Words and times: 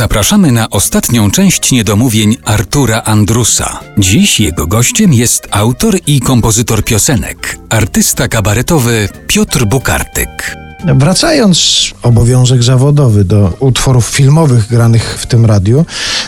Zapraszamy 0.00 0.52
na 0.52 0.70
ostatnią 0.70 1.30
część 1.30 1.72
niedomówień 1.72 2.36
Artura 2.44 3.02
Andrusa. 3.02 3.80
Dziś 3.98 4.40
jego 4.40 4.66
gościem 4.66 5.12
jest 5.12 5.48
autor 5.50 5.98
i 6.06 6.20
kompozytor 6.20 6.84
piosenek, 6.84 7.58
artysta 7.70 8.28
kabaretowy 8.28 9.08
Piotr 9.26 9.64
Bukartyk. 9.64 10.59
Wracając, 10.84 11.90
obowiązek 12.02 12.62
zawodowy 12.62 13.24
do 13.24 13.52
utworów 13.58 14.06
filmowych 14.06 14.68
granych 14.68 15.18
w 15.18 15.26
tym 15.26 15.46
radiu, 15.46 15.86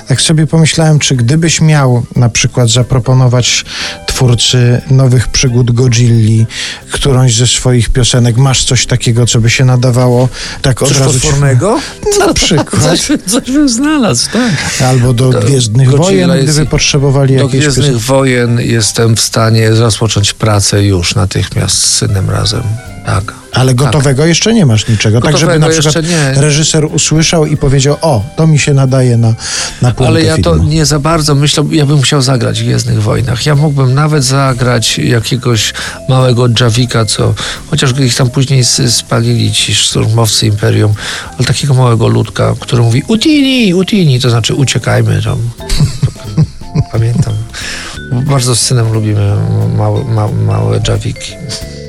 tak 0.08 0.20
sobie 0.20 0.46
pomyślałem, 0.46 0.98
czy 0.98 1.16
gdybyś 1.16 1.60
miał 1.60 2.02
na 2.16 2.28
przykład 2.28 2.68
zaproponować 2.70 3.64
twórcy 4.06 4.80
nowych 4.90 5.28
przygód 5.28 5.70
Godzilli, 5.70 6.46
którąś 6.90 7.36
ze 7.36 7.46
swoich 7.46 7.88
piosenek, 7.88 8.36
masz 8.36 8.64
coś 8.64 8.86
takiego, 8.86 9.26
co 9.26 9.40
by 9.40 9.50
się 9.50 9.64
nadawało 9.64 10.28
tak 10.62 10.82
od 10.82 10.88
Coś 10.88 10.98
razu... 10.98 11.12
potwornego? 11.20 11.80
Na 12.26 12.34
przykład. 12.34 12.82
Coś, 12.82 13.08
coś 13.26 13.50
bym 13.50 13.68
znalazł, 13.68 14.30
tak. 14.32 14.52
Albo 14.88 15.12
do 15.12 15.30
Gwiezdnych 15.30 15.90
Godzilla 15.90 16.26
Wojen, 16.26 16.30
jest- 16.30 16.44
gdyby 16.52 16.70
potrzebowali 16.70 17.36
Do 17.36 17.42
jakieś 17.42 17.60
Gwiezdnych 17.60 17.86
piosenki. 17.86 18.06
Wojen 18.06 18.60
jestem 18.60 19.16
w 19.16 19.20
stanie 19.20 19.70
rozpocząć 19.70 20.34
pracę 20.34 20.84
już 20.84 21.14
natychmiast 21.14 21.78
z 21.78 21.96
synem 21.96 22.30
razem. 22.30 22.62
Tak. 23.06 23.34
Ale 23.52 23.74
gotowego 23.74 24.26
jeszcze 24.26 24.54
nie 24.54 24.66
masz 24.66 24.88
niczego. 24.88 25.20
tak, 25.20 25.38
żeby 25.38 25.58
na 25.58 25.68
Gotowego 25.68 25.90
przykład 25.90 26.04
reżyser 26.36 26.84
usłyszał 26.84 27.46
i 27.46 27.56
powiedział, 27.56 27.96
o, 28.00 28.24
to 28.36 28.46
mi 28.46 28.58
się 28.58 28.74
nadaje 28.74 29.16
na, 29.16 29.34
na 29.82 29.92
Ale 29.96 30.22
ja 30.22 30.36
to 30.38 30.52
filmu. 30.54 30.68
nie 30.68 30.86
za 30.86 30.98
bardzo 30.98 31.34
myślę, 31.34 31.64
ja 31.70 31.86
bym 31.86 32.02
chciał 32.02 32.22
zagrać 32.22 32.60
w 32.60 32.64
Gwiezdnych 32.64 33.02
Wojnach. 33.02 33.46
Ja 33.46 33.54
mógłbym 33.54 33.94
nawet 33.94 34.24
zagrać 34.24 34.98
jakiegoś 34.98 35.72
małego 36.08 36.48
Javika, 36.60 37.04
co 37.04 37.34
chociaż 37.70 37.98
ich 38.00 38.14
tam 38.14 38.30
później 38.30 38.64
spalili 38.88 39.52
ci 39.52 39.74
szturmowcy 39.74 40.46
Imperium, 40.46 40.94
ale 41.38 41.46
takiego 41.46 41.74
małego 41.74 42.08
ludka, 42.08 42.54
który 42.60 42.82
mówi 42.82 43.02
Utini, 43.08 43.74
Utini, 43.74 44.20
to 44.20 44.30
znaczy 44.30 44.54
uciekajmy 44.54 45.22
tam. 45.22 45.38
Pamiętam. 46.92 47.34
Bardzo 48.12 48.56
z 48.56 48.60
synem 48.60 48.92
lubimy 48.92 49.36
małe, 49.76 50.04
małe, 50.04 50.32
małe 50.32 50.80
Javiki. 50.88 51.32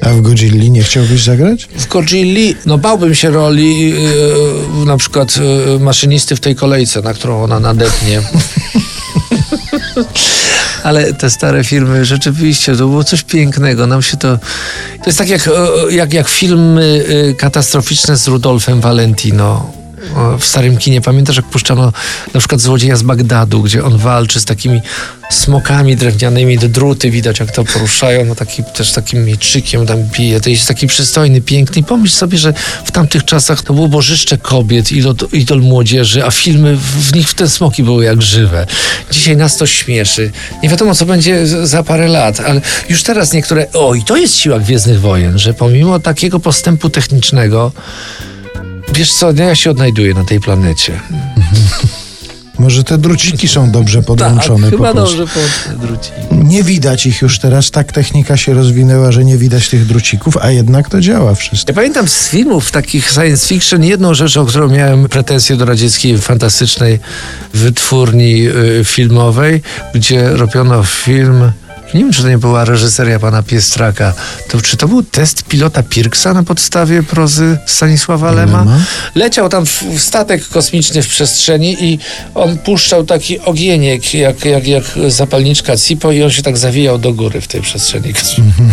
A 0.06 0.10
w 0.10 0.22
Godzilli 0.22 0.72
nie 0.72 0.84
chciałbyś 0.84 1.24
zagrać? 1.24 1.68
W 1.78 1.88
Godzilli, 1.88 2.56
no 2.66 2.78
bałbym 2.78 3.16
się 3.16 3.30
roli 3.30 3.90
yy, 3.90 4.86
na 4.86 4.98
przykład 4.98 5.38
yy, 5.38 5.80
maszynisty 5.80 6.36
w 6.36 6.40
tej 6.40 6.56
kolejce, 6.56 7.02
na 7.02 7.14
którą 7.14 7.44
ona 7.44 7.60
nadepnie. 7.60 8.22
Ale 10.84 11.14
te 11.14 11.30
stare 11.30 11.64
filmy 11.64 12.06
rzeczywiście 12.06 12.72
to 12.72 12.88
było 12.88 13.04
coś 13.04 13.24
pięknego. 13.24 13.88
Nam 13.88 14.02
się 14.02 14.18
to. 14.18 14.38
To 14.98 15.06
jest 15.06 15.18
tak 15.18 15.30
jak, 15.30 15.50
jak, 15.90 16.14
jak 16.14 16.30
filmy 16.30 17.06
e, 17.30 17.34
katastroficzne 17.34 18.18
z 18.18 18.28
Rudolfem 18.28 18.82
Valentino. 18.82 19.83
W 20.40 20.46
starym 20.46 20.78
kinie 20.78 21.02
pamiętasz, 21.02 21.36
jak 21.36 21.46
puszczano 21.46 21.92
na 22.34 22.40
przykład 22.40 22.62
Złodzieja 22.62 22.96
z 22.96 23.04
Bagdadu, 23.04 23.62
gdzie 23.62 23.86
on 23.86 23.98
walczy 23.98 24.40
z 24.40 24.46
takimi 24.46 24.82
smokami 25.32 25.96
drewnianymi, 25.96 26.60
te 26.60 26.70
druty 26.70 27.12
widać, 27.12 27.40
jak 27.40 27.52
to 27.52 27.64
poruszają, 27.64 28.26
no 28.26 28.36
taki, 28.36 28.64
też 28.64 28.92
takim 28.92 29.26
mieczykiem 29.26 29.86
tam 29.86 30.04
bije. 30.04 30.42
To 30.42 30.50
jest 30.50 30.68
taki 30.68 30.88
przystojny, 30.88 31.42
piękny. 31.42 31.82
I 31.82 31.84
pomyśl 31.84 32.16
sobie, 32.16 32.38
że 32.38 32.54
w 32.86 32.92
tamtych 32.92 33.26
czasach 33.26 33.62
to 33.62 33.74
było 33.74 33.88
bożyszcze 33.88 34.38
kobiet, 34.38 34.92
idol, 34.92 35.16
idol 35.32 35.62
młodzieży, 35.62 36.26
a 36.26 36.32
filmy, 36.32 36.76
w, 36.76 36.82
w 36.82 37.16
nich 37.16 37.34
te 37.34 37.50
smoki 37.50 37.84
były 37.84 38.06
jak 38.06 38.22
żywe. 38.22 38.68
Dzisiaj 39.12 39.38
nas 39.38 39.58
to 39.58 39.68
śmieszy. 39.68 40.32
Nie 40.64 40.70
wiadomo, 40.70 40.96
co 40.96 41.06
będzie 41.06 41.48
za 41.48 41.84
parę 41.84 42.08
lat, 42.08 42.40
ale 42.40 42.62
już 42.90 43.04
teraz 43.04 43.34
niektóre... 43.34 43.72
O, 43.74 43.96
i 43.96 44.04
to 44.04 44.18
jest 44.18 44.36
siła 44.36 44.60
Gwiezdnych 44.60 45.02
Wojen, 45.02 45.40
że 45.40 45.54
pomimo 45.54 46.00
takiego 46.00 46.40
postępu 46.40 46.90
technicznego, 46.90 47.72
wiesz 48.94 49.14
co, 49.14 49.34
no 49.34 49.44
ja 49.44 49.56
się 49.56 49.72
odnajduję 49.72 50.14
na 50.14 50.24
tej 50.24 50.40
planecie. 50.40 51.00
Może 52.60 52.84
te 52.84 52.98
druciki 52.98 53.48
są 53.48 53.72
dobrze 53.72 54.02
podłączone 54.02 54.72
tak, 54.72 54.78
po 54.80 54.86
chyba 54.86 54.94
prostu. 54.94 55.18
dobrze 55.18 55.42
podrzuci. 55.78 56.12
Nie 56.32 56.64
widać 56.64 57.06
ich 57.06 57.22
już 57.22 57.40
teraz, 57.40 57.72
tak 57.72 57.92
technika 57.92 58.38
się 58.38 58.54
rozwinęła, 58.54 59.12
że 59.12 59.26
nie 59.26 59.38
widać 59.38 59.70
tych 59.70 59.86
drucików, 59.86 60.38
a 60.38 60.52
jednak 60.52 60.90
to 60.90 61.02
działa 61.02 61.36
wszystko. 61.36 61.72
Ja 61.72 61.76
pamiętam 61.76 62.08
z 62.08 62.28
filmów 62.30 62.72
takich 62.72 63.10
science 63.12 63.48
fiction 63.48 63.84
jedną 63.84 64.14
rzecz, 64.14 64.38
o 64.38 64.46
którą 64.46 64.70
miałem 64.70 65.10
pretensje 65.10 65.56
do 65.56 65.66
radzieckiej 65.66 66.18
fantastycznej 66.18 67.00
wytwórni 67.54 68.48
y, 68.48 68.82
filmowej, 68.84 69.62
gdzie 69.94 70.30
robiono 70.30 70.84
film. 70.84 71.52
Nie 71.94 72.00
wiem, 72.00 72.12
czy 72.12 72.22
to 72.22 72.30
nie 72.30 72.38
była 72.38 72.66
reżyseria 72.66 73.20
pana 73.20 73.44
Piestraka. 73.44 74.14
To, 74.50 74.62
czy 74.62 74.78
to 74.78 74.88
był 74.88 75.04
test 75.04 75.44
pilota 75.44 75.84
Pirksa 75.84 76.34
na 76.34 76.44
podstawie 76.44 77.04
prozy 77.04 77.58
Stanisława 77.66 78.32
Lema? 78.32 78.60
Lema. 78.60 78.80
Leciał 79.16 79.50
tam 79.50 79.66
w, 79.66 79.84
w 79.84 80.00
statek 80.00 80.48
kosmiczny 80.48 81.04
w 81.04 81.08
przestrzeni 81.08 81.84
i 81.84 82.00
on 82.36 82.58
puszczał 82.58 83.04
taki 83.04 83.40
ogieniek, 83.40 84.14
jak, 84.14 84.46
jak, 84.46 84.68
jak 84.68 84.84
zapalniczka 85.08 85.78
Cipo 85.78 86.12
i 86.12 86.24
on 86.24 86.30
się 86.30 86.42
tak 86.42 86.58
zawijał 86.58 86.98
do 86.98 87.14
góry 87.14 87.42
w 87.42 87.48
tej 87.48 87.62
przestrzeni 87.62 88.14
kosmicznej. 88.14 88.68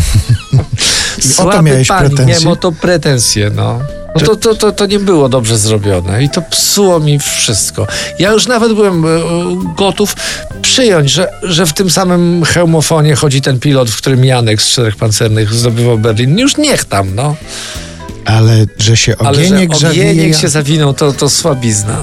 I 1.38 1.42
o 1.42 1.52
to 1.52 1.62
miałeś 1.62 1.88
pretensje? 1.88 2.26
Miałem 2.26 2.48
o 2.48 2.56
to 2.56 2.72
pretensje, 2.72 3.50
no. 3.54 3.99
No 4.14 4.20
to, 4.20 4.36
to, 4.36 4.54
to, 4.54 4.72
to 4.72 4.86
nie 4.86 4.98
było 4.98 5.28
dobrze 5.28 5.58
zrobione 5.58 6.24
i 6.24 6.30
to 6.30 6.42
psuło 6.42 7.00
mi 7.00 7.18
wszystko. 7.18 7.86
Ja 8.18 8.30
już 8.32 8.46
nawet 8.46 8.72
byłem 8.72 9.04
e, 9.04 9.08
gotów 9.76 10.16
przyjąć, 10.62 11.10
że, 11.10 11.28
że 11.42 11.66
w 11.66 11.72
tym 11.72 11.90
samym 11.90 12.44
hełmofonie 12.44 13.14
chodzi 13.14 13.42
ten 13.42 13.60
pilot, 13.60 13.90
w 13.90 13.96
którym 13.96 14.24
Janek 14.24 14.62
z 14.62 14.68
Czterech 14.68 14.96
Pancernych 14.96 15.54
zdobywał 15.54 15.98
Berlin. 15.98 16.38
Już 16.38 16.56
niech 16.56 16.84
tam, 16.84 17.14
no. 17.14 17.36
Ale 18.24 18.66
że 18.78 18.96
się 18.96 19.14
Ale 19.18 19.30
ogieniek 19.30 19.74
że 19.74 19.90
ogieniek 19.90 20.16
zawija... 20.16 20.38
się 20.38 20.48
zawinął, 20.48 20.94
to, 20.94 21.12
to 21.12 21.30
słabizna. 21.30 22.02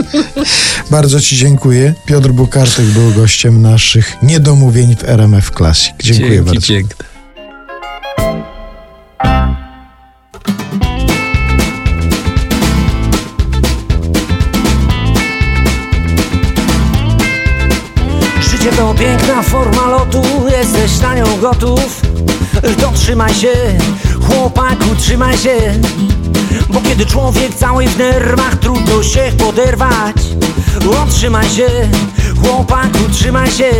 Bardzo 0.90 1.20
Ci 1.20 1.36
dziękuję. 1.36 1.94
Piotr 2.06 2.28
Bukartyk 2.28 2.86
był 2.86 3.10
gościem 3.10 3.62
naszych 3.62 4.16
niedomówień 4.22 4.96
w 4.96 5.04
RMF 5.04 5.50
Classic. 5.50 5.92
Dziękuję 6.02 6.30
Dzięki 6.30 6.44
bardzo. 6.44 6.66
piękne. 6.66 7.09
Piękna 19.00 19.42
forma 19.42 19.88
lotu, 19.88 20.22
jesteś 20.58 21.00
na 21.00 21.14
nią 21.14 21.36
gotów. 21.40 22.00
To 22.80 22.92
trzymaj 22.94 23.34
się, 23.34 23.52
chłopaku, 24.22 24.96
trzymaj 24.98 25.38
się. 25.38 25.56
Bo 26.68 26.80
kiedy 26.80 27.06
człowiek 27.06 27.54
cały 27.54 27.86
w 27.86 27.98
nerwach, 27.98 28.56
trudno 28.56 29.02
się 29.02 29.32
poderwać. 29.38 30.16
O, 30.90 31.06
trzymaj 31.10 31.48
się, 31.48 31.68
chłopaku, 32.42 33.08
trzymaj 33.12 33.50
się 33.50 33.70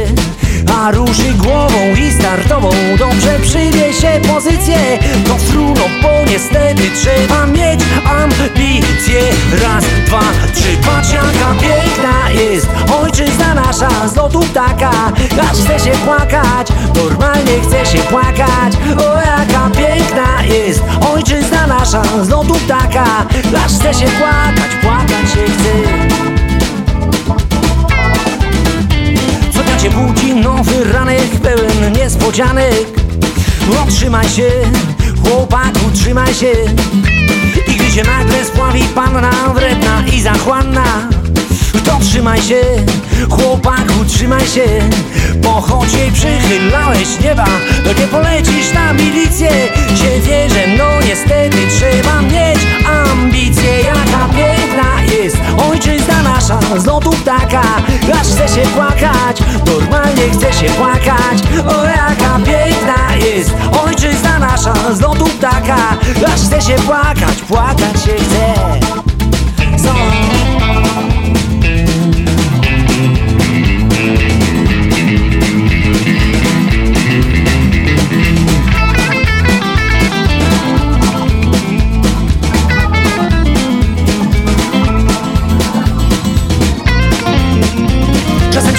a 0.68 0.90
ruszy 0.90 1.32
głową 1.34 1.94
i 1.96 2.12
startową. 2.12 2.70
Dobrze 2.98 3.38
przyjmie 3.42 3.92
się 3.92 4.20
pozycję 4.34 4.98
To 5.26 5.38
fruno, 5.38 5.80
bo 6.02 6.30
niestety 6.30 6.82
trzeba 6.94 7.46
mieć 7.46 7.80
ambicje. 8.04 9.20
Raz, 9.62 9.84
dwa, 10.06 10.20
trzy, 10.54 10.76
patrz 10.86 11.12
jaka 11.12 11.54
piękna 11.60 12.30
jest 12.30 12.68
Ojczyzna 13.02 13.54
nasza. 13.54 14.08
Z 14.08 14.16
lotu 14.16 14.40
ptaka 14.40 14.90
Aż 15.50 15.58
chce 15.58 15.78
się 15.84 15.90
płakać, 15.90 16.68
normalnie 16.94 17.60
chce 17.62 17.86
się 17.86 17.98
płakać. 17.98 18.72
O 18.98 19.20
jaka 19.20 19.70
piękna 19.70 20.42
jest 20.54 20.82
Ojczyzna 21.14 21.66
nasza. 21.66 22.02
Z 22.22 22.28
lotu 22.28 22.54
ptaka 22.54 23.04
Aż 23.64 23.72
chce 23.72 23.94
się 23.94 24.06
płakać, 24.06 24.70
płakać 24.82 25.30
się 25.34 25.52
chce 25.52 26.09
niespodzianek 32.30 32.86
No 33.68 33.86
trzymaj 33.88 34.28
się, 34.28 34.50
chłopaku, 35.24 35.90
trzymaj 35.94 36.34
się. 36.34 36.52
I 37.68 37.74
gdy 37.74 37.90
się 37.90 38.02
nagle 38.02 38.44
spławi 38.44 38.82
panna 38.94 39.30
wredna 39.54 40.04
i 40.16 40.20
zachłanna 40.20 41.08
to 41.84 41.98
trzymaj 42.00 42.42
się, 42.42 42.60
chłopaku, 43.30 44.04
trzymaj 44.06 44.46
się. 44.46 44.64
Bo 45.42 45.60
choć 45.60 45.92
jej 45.92 46.12
przychylałeś 46.12 47.08
nieba 47.24 47.46
To 47.84 48.00
nie 48.00 48.06
polecisz 48.06 48.72
na 48.74 48.92
milicję. 48.92 49.50
Się 49.88 50.20
wierzę, 50.20 50.66
no 50.78 51.06
niestety 51.08 51.58
trzeba 51.78 52.22
Aż 66.34 66.40
chce 66.40 66.62
się 66.62 66.74
płakać, 66.74 67.42
płakać 67.48 68.04
się 68.04 68.14
chce. 68.14 68.54
Co? 69.84 69.94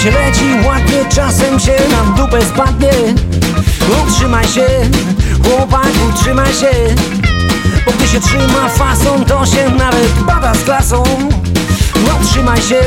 się 0.02 0.10
leci 0.10 0.66
ładnie, 0.66 1.04
czasem 1.14 1.60
się 1.60 1.72
na 1.90 2.16
dupę 2.16 2.42
spadnie. 2.44 2.92
Utrzymaj 4.02 4.48
się, 4.48 4.66
chłopaku, 5.44 6.12
trzymaj 6.14 6.54
się 6.54 6.70
Bo 7.86 7.92
gdy 7.92 8.08
się 8.08 8.20
trzyma 8.20 8.68
fason, 8.68 9.24
to 9.24 9.46
się 9.46 9.70
nawet 9.70 10.12
bada 10.26 10.54
z 10.54 10.64
klasą 10.64 11.02
No 12.06 12.26
trzymaj 12.26 12.62
się, 12.62 12.80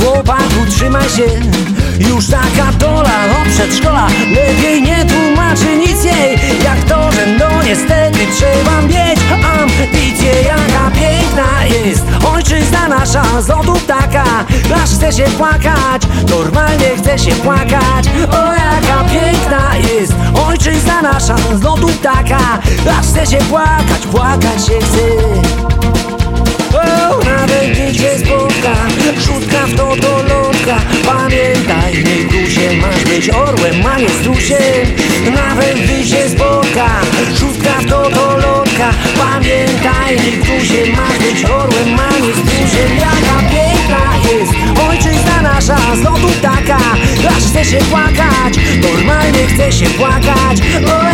chłopaku, 0.00 0.66
trzymaj 0.70 1.08
się. 1.08 1.22
Już 1.98 2.26
taka 2.26 2.72
dola 2.78 3.24
od 3.42 3.52
przedszkola. 3.52 4.06
Lepiej 4.30 4.82
nie 4.82 5.04
tłumaczy 5.04 5.76
nic 5.76 6.04
jej. 6.04 6.38
Jak 6.64 6.84
to, 6.84 7.12
że 7.12 7.26
no 7.26 7.62
niestety 7.62 8.18
trzeba 8.36 8.82
mieć 8.82 9.20
ambicje 9.60 10.32
Jaka 10.42 10.90
piękna 10.90 11.64
jest 11.64 12.04
ojczyzna 12.34 12.88
nasza. 12.88 13.42
Z 13.42 13.48
lotu 13.48 13.72
ptaka 13.72 14.24
Aż 14.82 14.90
chce 14.90 15.12
się 15.12 15.24
płakać, 15.24 16.02
normalnie 16.30 16.88
chce 16.98 17.18
się 17.18 17.32
płakać. 17.36 18.06
O 18.30 18.52
jaka 18.52 19.04
piękna 19.04 19.76
jest 19.76 20.12
ojczyzna 20.48 21.02
nasza. 21.02 21.36
Z 21.54 21.62
lotu 21.62 21.88
ptaka 21.88 22.58
Aż 22.98 23.06
chce 23.06 23.26
się 23.26 23.38
płakać, 23.44 24.06
płakać 24.12 24.66
się 24.66 24.78
chce 24.80 26.23
być 33.14 33.30
orłem, 33.30 33.82
nie 33.98 34.08
strusiem 34.08 34.58
Nawet 35.34 35.74
gdy 35.84 36.06
cię 36.06 36.28
spotka 36.28 37.00
Rzutka 37.34 37.70
w 37.70 37.86
to 37.86 38.10
do 38.10 38.36
lotka 38.36 38.90
Pamiętaj, 39.18 40.16
nie 40.16 40.36
grusie 40.36 40.92
Masz 40.92 41.18
być 41.18 41.44
orłem, 41.44 41.98
a 41.98 42.18
nie 42.18 42.32
strusiem 42.32 42.98
Jaka 42.98 43.36
piękna 43.50 44.30
jest 44.30 44.52
Ojczyzna 44.90 45.42
nasza 45.42 45.76
z 45.96 46.02
lotu 46.02 46.28
ptaka 46.38 46.78
Aż 47.36 47.44
chce 47.44 47.64
się 47.64 47.78
płakać 47.78 48.54
Normalnie 48.82 49.46
chce 49.46 49.72
się 49.72 49.86
płakać. 49.86 50.60
O, 50.86 51.04